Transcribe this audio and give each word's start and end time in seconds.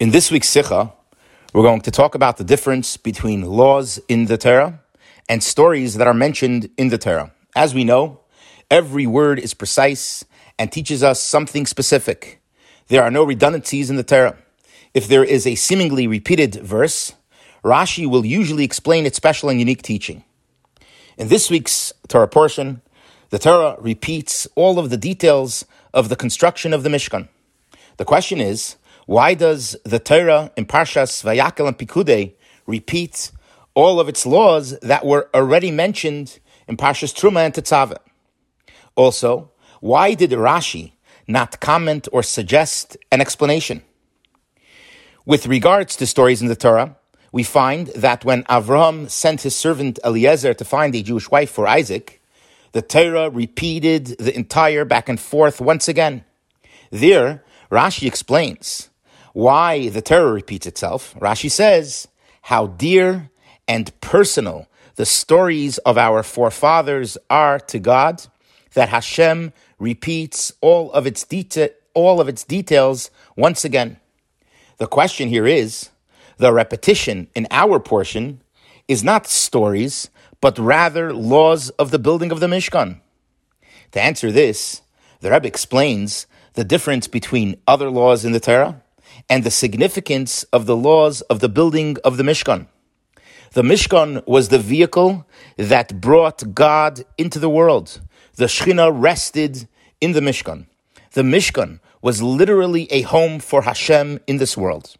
In 0.00 0.10
this 0.10 0.30
week's 0.30 0.48
Sikha, 0.48 0.92
we're 1.52 1.64
going 1.64 1.80
to 1.80 1.90
talk 1.90 2.14
about 2.14 2.36
the 2.36 2.44
difference 2.44 2.96
between 2.96 3.42
laws 3.42 3.98
in 4.06 4.26
the 4.26 4.38
Torah 4.38 4.78
and 5.28 5.42
stories 5.42 5.94
that 5.94 6.06
are 6.06 6.14
mentioned 6.14 6.70
in 6.76 6.90
the 6.90 6.98
Torah. 6.98 7.32
As 7.56 7.74
we 7.74 7.82
know, 7.82 8.20
every 8.70 9.08
word 9.08 9.40
is 9.40 9.54
precise 9.54 10.24
and 10.56 10.70
teaches 10.70 11.02
us 11.02 11.20
something 11.20 11.66
specific. 11.66 12.40
There 12.86 13.02
are 13.02 13.10
no 13.10 13.24
redundancies 13.24 13.90
in 13.90 13.96
the 13.96 14.04
Torah. 14.04 14.38
If 14.94 15.08
there 15.08 15.24
is 15.24 15.48
a 15.48 15.56
seemingly 15.56 16.06
repeated 16.06 16.54
verse, 16.54 17.14
Rashi 17.64 18.08
will 18.08 18.24
usually 18.24 18.62
explain 18.62 19.04
its 19.04 19.16
special 19.16 19.48
and 19.48 19.58
unique 19.58 19.82
teaching. 19.82 20.22
In 21.16 21.26
this 21.26 21.50
week's 21.50 21.92
Torah 22.06 22.28
portion, 22.28 22.82
the 23.30 23.40
Torah 23.40 23.74
repeats 23.80 24.46
all 24.54 24.78
of 24.78 24.90
the 24.90 24.96
details 24.96 25.64
of 25.92 26.08
the 26.08 26.14
construction 26.14 26.72
of 26.72 26.84
the 26.84 26.88
Mishkan. 26.88 27.26
The 27.96 28.04
question 28.04 28.40
is, 28.40 28.76
why 29.08 29.32
does 29.32 29.74
the 29.84 29.98
Torah 29.98 30.52
in 30.54 30.66
Parshas 30.66 31.24
Vayakel 31.24 31.66
and 31.66 31.78
Pikude 31.78 32.34
repeat 32.66 33.32
all 33.72 34.00
of 34.00 34.06
its 34.06 34.26
laws 34.26 34.78
that 34.80 35.06
were 35.06 35.30
already 35.32 35.70
mentioned 35.70 36.38
in 36.68 36.76
Parshas 36.76 37.14
Truma 37.14 37.46
and 37.46 37.54
Tetzaveh? 37.54 37.96
Also, 38.96 39.50
why 39.80 40.12
did 40.12 40.32
Rashi 40.32 40.92
not 41.26 41.58
comment 41.58 42.06
or 42.12 42.22
suggest 42.22 42.98
an 43.10 43.22
explanation? 43.22 43.80
With 45.24 45.46
regards 45.46 45.96
to 45.96 46.06
stories 46.06 46.42
in 46.42 46.48
the 46.48 46.54
Torah, 46.54 46.94
we 47.32 47.44
find 47.44 47.86
that 47.96 48.26
when 48.26 48.44
Avram 48.44 49.08
sent 49.08 49.40
his 49.40 49.56
servant 49.56 49.98
Eliezer 50.04 50.52
to 50.52 50.66
find 50.66 50.94
a 50.94 51.02
Jewish 51.02 51.30
wife 51.30 51.50
for 51.50 51.66
Isaac, 51.66 52.20
the 52.72 52.82
Torah 52.82 53.30
repeated 53.30 54.18
the 54.18 54.36
entire 54.36 54.84
back 54.84 55.08
and 55.08 55.18
forth 55.18 55.62
once 55.62 55.88
again. 55.88 56.26
There, 56.90 57.42
Rashi 57.70 58.06
explains 58.06 58.90
why 59.38 59.88
the 59.88 60.02
Torah 60.02 60.32
repeats 60.32 60.66
itself, 60.66 61.14
Rashi 61.20 61.48
says, 61.48 62.08
how 62.42 62.66
dear 62.66 63.30
and 63.68 63.88
personal 64.00 64.66
the 64.96 65.06
stories 65.06 65.78
of 65.78 65.96
our 65.96 66.24
forefathers 66.24 67.16
are 67.30 67.60
to 67.60 67.78
God, 67.78 68.26
that 68.74 68.88
Hashem 68.88 69.52
repeats 69.78 70.52
all 70.60 70.90
of 70.90 71.06
its 71.06 71.24
deta- 71.24 71.70
all 71.94 72.20
of 72.20 72.28
its 72.28 72.42
details 72.42 73.12
once 73.36 73.64
again. 73.64 74.00
The 74.78 74.88
question 74.88 75.28
here 75.28 75.46
is, 75.46 75.90
the 76.38 76.52
repetition 76.52 77.28
in 77.36 77.46
our 77.52 77.78
portion 77.78 78.42
is 78.88 79.04
not 79.04 79.28
stories, 79.28 80.10
but 80.40 80.58
rather 80.58 81.12
laws 81.12 81.70
of 81.78 81.92
the 81.92 82.00
building 82.00 82.32
of 82.32 82.40
the 82.40 82.48
Mishkan. 82.48 83.00
To 83.92 84.02
answer 84.02 84.32
this, 84.32 84.82
the 85.20 85.30
Rebbe 85.30 85.46
explains 85.46 86.26
the 86.54 86.64
difference 86.64 87.06
between 87.06 87.60
other 87.68 87.88
laws 87.88 88.24
in 88.24 88.32
the 88.32 88.40
Torah 88.40 88.82
and 89.28 89.44
the 89.44 89.50
significance 89.50 90.42
of 90.44 90.66
the 90.66 90.76
laws 90.76 91.20
of 91.22 91.40
the 91.40 91.48
building 91.48 91.96
of 92.04 92.16
the 92.16 92.22
Mishkan. 92.22 92.66
The 93.52 93.62
Mishkan 93.62 94.26
was 94.26 94.48
the 94.48 94.58
vehicle 94.58 95.26
that 95.56 96.00
brought 96.00 96.54
God 96.54 97.04
into 97.16 97.38
the 97.38 97.48
world. 97.48 98.00
The 98.36 98.44
Shekhinah 98.44 98.92
rested 98.94 99.68
in 100.00 100.12
the 100.12 100.20
Mishkan. 100.20 100.66
The 101.12 101.22
Mishkan 101.22 101.80
was 102.02 102.22
literally 102.22 102.90
a 102.92 103.02
home 103.02 103.40
for 103.40 103.62
Hashem 103.62 104.20
in 104.26 104.36
this 104.36 104.56
world. 104.56 104.94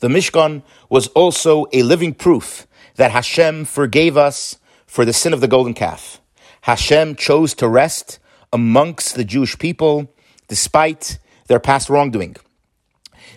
The 0.00 0.08
Mishkan 0.08 0.62
was 0.88 1.08
also 1.08 1.66
a 1.72 1.82
living 1.82 2.14
proof 2.14 2.66
that 2.96 3.10
Hashem 3.10 3.64
forgave 3.64 4.16
us 4.16 4.58
for 4.86 5.04
the 5.04 5.12
sin 5.12 5.32
of 5.32 5.40
the 5.40 5.48
golden 5.48 5.74
calf. 5.74 6.20
Hashem 6.62 7.16
chose 7.16 7.54
to 7.54 7.68
rest 7.68 8.18
amongst 8.52 9.14
the 9.14 9.24
Jewish 9.24 9.58
people 9.58 10.12
despite 10.48 11.18
their 11.48 11.60
past 11.60 11.88
wrongdoing. 11.88 12.36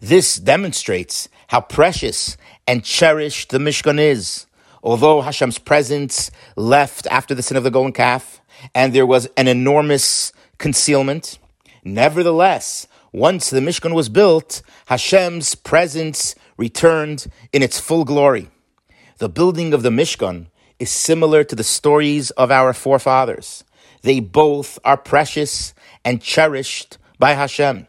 This 0.00 0.36
demonstrates 0.36 1.28
how 1.48 1.60
precious 1.60 2.36
and 2.66 2.84
cherished 2.84 3.50
the 3.50 3.58
Mishkan 3.58 3.98
is. 3.98 4.46
Although 4.82 5.20
Hashem's 5.20 5.58
presence 5.58 6.30
left 6.56 7.06
after 7.08 7.34
the 7.34 7.42
sin 7.42 7.56
of 7.56 7.64
the 7.64 7.70
golden 7.70 7.92
calf, 7.92 8.40
and 8.74 8.92
there 8.92 9.06
was 9.06 9.26
an 9.36 9.48
enormous 9.48 10.32
concealment, 10.58 11.38
nevertheless, 11.84 12.86
once 13.12 13.50
the 13.50 13.60
Mishkan 13.60 13.94
was 13.94 14.08
built, 14.08 14.62
Hashem's 14.86 15.54
presence 15.54 16.34
returned 16.56 17.26
in 17.52 17.62
its 17.62 17.80
full 17.80 18.04
glory. 18.04 18.48
The 19.18 19.28
building 19.28 19.72
of 19.72 19.82
the 19.82 19.90
Mishkan 19.90 20.48
is 20.78 20.90
similar 20.90 21.42
to 21.44 21.56
the 21.56 21.64
stories 21.64 22.30
of 22.32 22.50
our 22.50 22.72
forefathers. 22.72 23.64
They 24.02 24.20
both 24.20 24.78
are 24.84 24.96
precious 24.96 25.74
and 26.04 26.22
cherished 26.22 26.98
by 27.18 27.32
Hashem. 27.32 27.86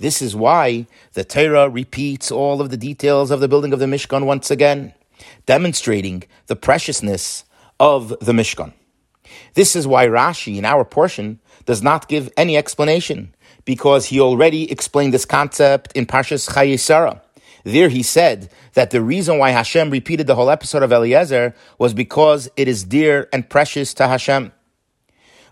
This 0.00 0.22
is 0.22 0.34
why 0.34 0.86
the 1.12 1.24
Torah 1.24 1.68
repeats 1.68 2.32
all 2.32 2.62
of 2.62 2.70
the 2.70 2.78
details 2.78 3.30
of 3.30 3.40
the 3.40 3.48
building 3.48 3.74
of 3.74 3.80
the 3.80 3.84
Mishkan 3.84 4.24
once 4.24 4.50
again, 4.50 4.94
demonstrating 5.44 6.24
the 6.46 6.56
preciousness 6.56 7.44
of 7.78 8.08
the 8.18 8.32
Mishkan. 8.32 8.72
This 9.52 9.76
is 9.76 9.86
why 9.86 10.06
Rashi 10.06 10.56
in 10.56 10.64
our 10.64 10.86
portion 10.86 11.38
does 11.66 11.82
not 11.82 12.08
give 12.08 12.32
any 12.38 12.56
explanation, 12.56 13.34
because 13.66 14.06
he 14.06 14.18
already 14.18 14.72
explained 14.72 15.12
this 15.12 15.26
concept 15.26 15.92
in 15.92 16.06
Parshas 16.06 16.48
Chayei 16.48 16.80
Sarah. 16.80 17.20
There 17.64 17.90
he 17.90 18.02
said 18.02 18.50
that 18.72 18.92
the 18.92 19.02
reason 19.02 19.36
why 19.36 19.50
Hashem 19.50 19.90
repeated 19.90 20.26
the 20.26 20.34
whole 20.34 20.48
episode 20.48 20.82
of 20.82 20.92
Eliezer 20.92 21.54
was 21.76 21.92
because 21.92 22.48
it 22.56 22.68
is 22.68 22.84
dear 22.84 23.28
and 23.34 23.46
precious 23.46 23.92
to 23.94 24.08
Hashem. 24.08 24.52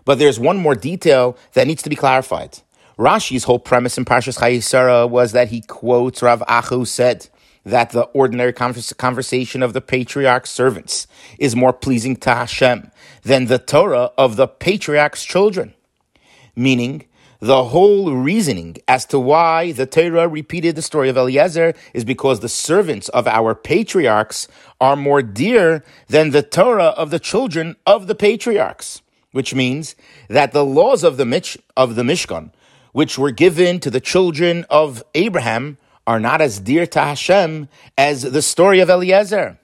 But 0.05 0.17
there's 0.17 0.39
one 0.39 0.57
more 0.57 0.73
detail 0.73 1.37
that 1.53 1.67
needs 1.67 1.83
to 1.83 1.89
be 1.91 1.95
clarified. 1.95 2.57
Rashi's 2.99 3.45
whole 3.45 3.59
premise 3.59 3.97
in 3.97 4.03
Parshas 4.03 4.39
Chayei 4.39 5.09
was 5.09 5.31
that 5.31 5.47
he 5.47 5.61
quotes 5.61 6.21
Rav 6.21 6.41
Acha 6.49 6.85
said 6.85 7.29
that 7.63 7.91
the 7.91 8.03
ordinary 8.07 8.51
conversation 8.51 9.63
of 9.63 9.71
the 9.71 9.79
patriarch's 9.79 10.49
servants 10.49 11.07
is 11.37 11.55
more 11.55 11.71
pleasing 11.71 12.17
to 12.17 12.35
Hashem 12.35 12.91
than 13.23 13.45
the 13.45 13.57
Torah 13.57 14.11
of 14.17 14.35
the 14.35 14.49
patriarch's 14.49 15.23
children. 15.23 15.73
Meaning, 16.57 17.05
the 17.39 17.63
whole 17.63 18.11
reasoning 18.11 18.75
as 18.85 19.05
to 19.05 19.17
why 19.17 19.71
the 19.71 19.85
Torah 19.85 20.27
repeated 20.27 20.75
the 20.75 20.81
story 20.81 21.07
of 21.07 21.15
Eliezer 21.15 21.75
is 21.93 22.03
because 22.03 22.41
the 22.41 22.49
servants 22.49 23.07
of 23.09 23.27
our 23.27 23.55
patriarchs 23.55 24.49
are 24.81 24.97
more 24.97 25.21
dear 25.21 25.85
than 26.07 26.31
the 26.31 26.43
Torah 26.43 26.93
of 26.97 27.11
the 27.11 27.19
children 27.19 27.77
of 27.85 28.07
the 28.07 28.15
patriarchs, 28.15 29.01
which 29.31 29.55
means 29.55 29.95
that 30.27 30.51
the 30.51 30.65
laws 30.65 31.05
of 31.05 31.15
the, 31.15 31.25
Mich- 31.25 31.57
of 31.77 31.95
the 31.95 32.03
Mishkan 32.03 32.51
which 32.91 33.17
were 33.17 33.31
given 33.31 33.79
to 33.79 33.89
the 33.89 33.99
children 33.99 34.65
of 34.69 35.03
Abraham 35.15 35.77
are 36.07 36.19
not 36.19 36.41
as 36.41 36.59
dear 36.59 36.87
to 36.87 36.99
Hashem 36.99 37.69
as 37.97 38.23
the 38.23 38.41
story 38.41 38.79
of 38.79 38.89
Eliezer. 38.89 39.59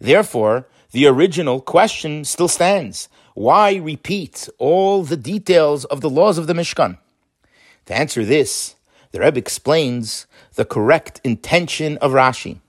Therefore, 0.00 0.66
the 0.92 1.06
original 1.06 1.60
question 1.60 2.24
still 2.24 2.48
stands. 2.48 3.08
Why 3.34 3.74
repeat 3.76 4.48
all 4.58 5.02
the 5.02 5.16
details 5.16 5.84
of 5.84 6.00
the 6.00 6.10
laws 6.10 6.38
of 6.38 6.46
the 6.46 6.54
Mishkan? 6.54 6.98
To 7.86 7.96
answer 7.96 8.24
this, 8.24 8.76
the 9.12 9.20
Rebbe 9.20 9.38
explains 9.38 10.26
the 10.54 10.64
correct 10.64 11.20
intention 11.24 11.98
of 11.98 12.12
Rashi. 12.12 12.60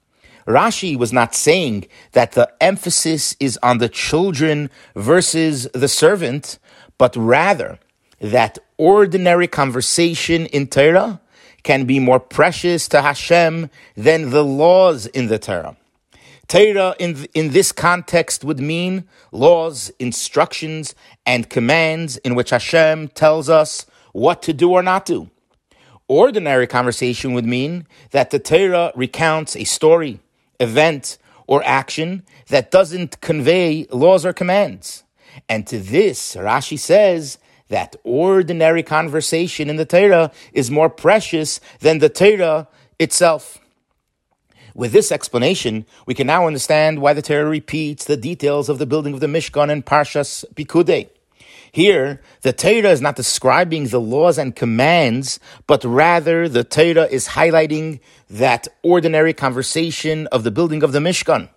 Rashi 0.48 0.98
was 0.98 1.14
not 1.14 1.36
saying 1.36 1.88
that 2.14 2.32
the 2.32 2.52
emphasis 2.60 3.36
is 3.40 3.60
on 3.62 3.78
the 3.78 3.90
children 3.90 4.70
versus 4.96 5.68
the 5.74 5.88
servant, 5.88 6.58
but 6.98 7.16
rather 7.16 7.80
that 8.22 8.60
ordinary 8.78 9.48
conversation 9.48 10.46
in 10.48 10.68
Torah 10.68 11.20
can 11.64 11.86
be 11.86 12.00
more 12.00 12.20
precious 12.20 12.88
to 12.88 13.02
Hashem 13.02 13.70
than 13.98 14.30
the 14.30 14.44
laws 14.44 15.08
in 15.08 15.28
the 15.28 15.40
Torah. 15.40 15.76
Torah 16.48 16.96
in, 17.00 17.28
in 17.34 17.52
this 17.52 17.72
context 17.72 18.44
would 18.44 18.60
mean 18.60 19.08
laws, 19.32 19.92
instructions, 20.00 20.96
and 21.26 21.50
commands 21.50 22.18
in 22.18 22.36
which 22.36 22.50
Hashem 22.50 23.10
tells 23.10 23.50
us 23.50 23.86
what 24.12 24.42
to 24.44 24.54
do 24.54 24.72
or 24.72 24.84
not 24.84 25.06
do. 25.06 25.30
Ordinary 26.08 26.68
conversation 26.68 27.34
would 27.34 27.46
mean 27.46 27.88
that 28.12 28.32
the 28.32 28.40
Torah 28.40 28.92
recounts 28.96 29.56
a 29.56 29.64
story, 29.64 30.20
event, 30.60 31.18
or 31.48 31.64
action 31.64 32.24
that 32.48 32.70
doesn't 32.70 33.22
convey 33.22 33.88
laws 33.92 34.26
or 34.26 34.34
commands. 34.34 35.04
And 35.48 35.66
to 35.68 35.80
this, 35.80 36.36
Rashi 36.36 36.78
says 36.78 37.38
that 37.72 37.96
ordinary 38.04 38.84
conversation 38.84 39.70
in 39.70 39.78
the 39.78 39.86
Torah 39.86 40.32
is 40.54 40.70
more 40.70 40.90
precious 40.90 41.60
than 41.80 42.00
the 42.00 42.10
Torah 42.10 42.68
itself. 43.00 43.58
With 44.76 44.92
this 44.92 45.12
explanation, 45.12 45.86
we 46.06 46.14
can 46.14 46.28
now 46.28 46.48
understand 46.48 47.02
why 47.02 47.14
the 47.14 47.22
Torah 47.22 47.50
repeats 47.50 48.06
the 48.06 48.18
details 48.18 48.70
of 48.70 48.78
the 48.78 48.86
building 48.86 49.14
of 49.14 49.20
the 49.20 49.28
Mishkan 49.28 49.72
and 49.72 49.86
Parshas 49.86 50.46
Pikude. 50.54 51.10
Here, 51.72 52.22
the 52.42 52.52
Torah 52.52 52.92
is 52.92 53.02
not 53.02 53.16
describing 53.16 53.88
the 53.88 54.02
laws 54.02 54.38
and 54.38 54.56
commands, 54.56 55.40
but 55.66 55.86
rather 55.86 56.50
the 56.50 56.66
Torah 56.66 57.08
is 57.08 57.30
highlighting 57.30 58.02
that 58.30 58.68
ordinary 58.84 59.34
conversation 59.34 60.28
of 60.28 60.44
the 60.44 60.52
building 60.52 60.84
of 60.84 60.92
the 60.92 61.00
Mishkan. 61.00 61.50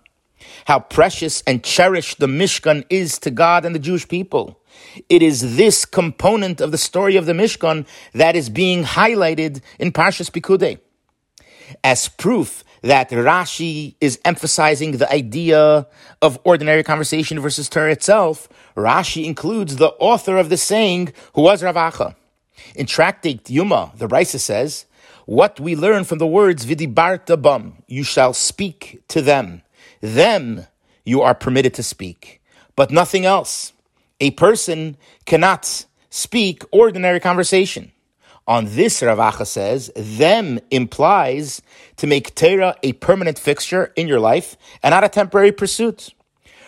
How 0.65 0.79
precious 0.79 1.41
and 1.47 1.63
cherished 1.63 2.19
the 2.19 2.27
Mishkan 2.27 2.85
is 2.89 3.17
to 3.19 3.31
God 3.31 3.65
and 3.65 3.73
the 3.73 3.79
Jewish 3.79 4.07
people. 4.07 4.59
It 5.09 5.21
is 5.21 5.55
this 5.55 5.85
component 5.85 6.61
of 6.61 6.71
the 6.71 6.77
story 6.77 7.15
of 7.15 7.25
the 7.25 7.33
Mishkan 7.33 7.85
that 8.13 8.35
is 8.35 8.49
being 8.49 8.83
highlighted 8.83 9.61
in 9.79 9.91
Parshas 9.91 10.29
Pikude. 10.29 10.79
As 11.83 12.07
proof 12.07 12.63
that 12.81 13.09
Rashi 13.09 13.95
is 13.99 14.19
emphasizing 14.23 14.91
the 14.91 15.11
idea 15.11 15.87
of 16.21 16.39
ordinary 16.43 16.83
conversation 16.83 17.39
versus 17.39 17.67
Torah 17.67 17.91
itself, 17.91 18.47
Rashi 18.75 19.25
includes 19.25 19.77
the 19.77 19.89
author 19.99 20.37
of 20.37 20.49
the 20.49 20.57
saying, 20.57 21.13
who 21.33 21.41
was 21.41 21.63
Rav 21.63 21.75
Acha. 21.75 22.15
In 22.75 22.85
Tractate 22.85 23.49
Yuma, 23.49 23.91
the 23.95 24.07
Brisa 24.07 24.39
says, 24.39 24.85
what 25.25 25.59
we 25.59 25.75
learn 25.75 26.03
from 26.03 26.19
the 26.19 26.27
words 26.27 26.65
vidibarta 26.65 27.41
bum, 27.41 27.81
you 27.87 28.03
shall 28.03 28.33
speak 28.33 29.01
to 29.07 29.21
them. 29.21 29.63
Them 30.05 30.67
you 31.03 31.23
are 31.23 31.33
permitted 31.33 31.73
to 31.73 31.83
speak, 31.83 32.41
but 32.75 32.91
nothing 32.91 33.25
else. 33.25 33.73
A 34.19 34.31
person 34.31 34.97
cannot 35.25 35.85
speak 36.11 36.63
ordinary 36.71 37.19
conversation. 37.19 37.91
On 38.47 38.65
this, 38.65 39.01
Rav 39.01 39.17
Acha 39.17 39.47
says, 39.47 39.91
them 39.95 40.59
implies 40.69 41.63
to 41.97 42.05
make 42.05 42.35
Torah 42.35 42.75
a 42.83 42.93
permanent 42.93 43.39
fixture 43.39 43.91
in 43.95 44.07
your 44.07 44.19
life 44.19 44.55
and 44.83 44.91
not 44.91 45.03
a 45.03 45.09
temporary 45.09 45.51
pursuit. 45.51 46.13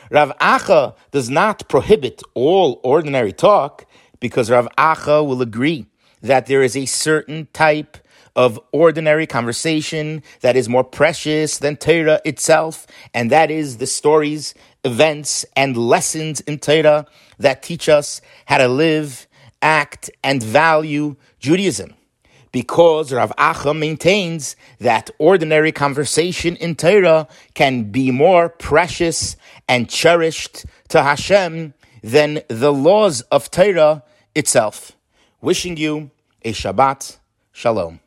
Rav 0.09 0.35
Acha 0.39 0.95
does 1.11 1.29
not 1.29 1.67
prohibit 1.69 2.23
all 2.33 2.79
ordinary 2.83 3.33
talk 3.33 3.85
because 4.19 4.49
Rav 4.49 4.67
Acha 4.79 5.23
will 5.25 5.43
agree 5.43 5.85
that 6.23 6.47
there 6.47 6.63
is 6.63 6.75
a 6.75 6.87
certain 6.87 7.47
type 7.53 7.97
of 8.37 8.59
ordinary 8.71 9.25
conversation 9.25 10.21
that 10.41 10.55
is 10.55 10.69
more 10.69 10.83
precious 10.83 11.57
than 11.57 11.75
Torah 11.75 12.21
itself, 12.23 12.85
and 13.13 13.31
that 13.31 13.49
is 13.49 13.77
the 13.77 13.87
stories, 13.87 14.53
events, 14.85 15.43
and 15.55 15.75
lessons 15.75 16.39
in 16.41 16.59
Torah 16.59 17.07
that 17.39 17.63
teach 17.63 17.89
us 17.89 18.21
how 18.45 18.59
to 18.59 18.67
live, 18.67 19.27
act, 19.63 20.11
and 20.23 20.41
value 20.41 21.15
Judaism. 21.39 21.95
Because 22.51 23.11
Rav 23.11 23.33
Acha 23.37 23.77
maintains 23.77 24.55
that 24.79 25.09
ordinary 25.17 25.71
conversation 25.71 26.55
in 26.57 26.75
Torah 26.75 27.27
can 27.55 27.91
be 27.91 28.11
more 28.11 28.49
precious 28.49 29.35
and 29.67 29.89
cherished 29.89 30.65
to 30.89 31.01
Hashem 31.01 31.73
than 32.03 32.41
the 32.47 32.71
laws 32.71 33.21
of 33.21 33.51
Torah 33.51 34.03
itself. 34.33 34.91
Wishing 35.41 35.75
you 35.75 36.11
a 36.43 36.53
Shabbat 36.53 37.17
Shalom. 37.51 37.99